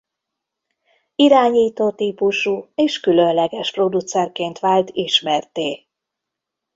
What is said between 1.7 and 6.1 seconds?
típusú és különleges producerként vált ismertté.